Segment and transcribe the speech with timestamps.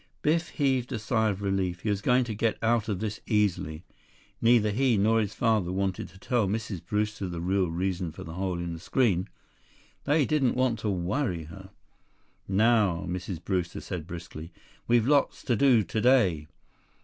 [0.23, 1.81] Biff heaved a sigh of relief.
[1.81, 3.83] He was going to get out of this easily.
[4.41, 6.83] Neither he nor his father wanted to tell Mrs.
[6.83, 9.29] Brewster the real reason for the hole in the screen.
[10.05, 11.69] They didn't want to worry her.
[12.47, 13.43] "Now," Mrs.
[13.45, 14.51] Brewster said briskly,
[14.87, 16.47] "we've lots to do today.